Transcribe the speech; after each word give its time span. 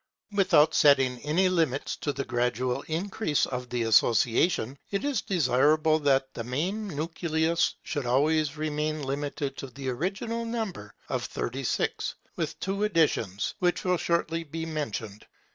Without 0.31 0.73
setting 0.73 1.19
any 1.19 1.47
limits 1.47 1.95
to 1.97 2.11
the 2.11 2.25
gradual 2.25 2.81
increase 2.87 3.45
of 3.45 3.69
the 3.69 3.83
Association, 3.83 4.79
it 4.89 5.05
is 5.05 5.21
desirable 5.21 5.99
that 5.99 6.33
the 6.33 6.41
central 6.43 6.73
nucleus 6.95 7.75
should 7.83 8.07
always 8.07 8.57
remain 8.57 9.03
limited 9.03 9.55
to 9.57 9.67
the 9.67 9.89
original 9.89 10.43
number 10.43 10.95
of 11.07 11.25
thirty 11.25 11.63
six, 11.63 12.15
with 12.35 12.59
two 12.59 12.83
additions, 12.83 13.53
which 13.59 13.83
will 13.85 13.97
shortly 13.97 14.43
be 14.43 14.65
mentioned. 14.65 15.27